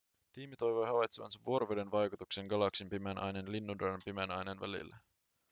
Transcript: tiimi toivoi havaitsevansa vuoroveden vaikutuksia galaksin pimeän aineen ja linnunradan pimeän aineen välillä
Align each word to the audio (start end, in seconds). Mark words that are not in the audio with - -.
tiimi 0.33 0.55
toivoi 0.55 0.85
havaitsevansa 0.87 1.39
vuoroveden 1.45 1.91
vaikutuksia 1.91 2.47
galaksin 2.47 2.89
pimeän 2.89 3.17
aineen 3.17 3.45
ja 3.45 3.51
linnunradan 3.51 4.01
pimeän 4.05 4.31
aineen 4.31 4.59
välillä 4.59 4.97